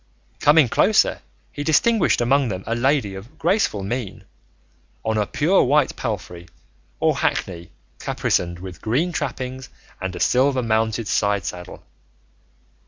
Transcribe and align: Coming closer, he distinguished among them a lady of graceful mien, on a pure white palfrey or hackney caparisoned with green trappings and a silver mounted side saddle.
Coming 0.39 0.67
closer, 0.67 1.21
he 1.51 1.63
distinguished 1.63 2.21
among 2.21 2.47
them 2.47 2.63
a 2.65 2.73
lady 2.73 3.13
of 3.13 3.37
graceful 3.37 3.83
mien, 3.83 4.23
on 5.05 5.15
a 5.19 5.27
pure 5.27 5.61
white 5.63 5.95
palfrey 5.95 6.47
or 6.99 7.17
hackney 7.17 7.69
caparisoned 7.99 8.57
with 8.57 8.81
green 8.81 9.11
trappings 9.11 9.69
and 10.01 10.15
a 10.15 10.19
silver 10.19 10.63
mounted 10.63 11.07
side 11.07 11.45
saddle. 11.45 11.83